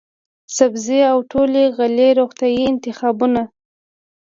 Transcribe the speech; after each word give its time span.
سبزۍ 0.55 0.99
او 1.11 1.17
ټولې 1.31 1.63
غلې 1.77 2.09
روغتیايي 2.19 2.63
انتخابونه، 2.71 3.41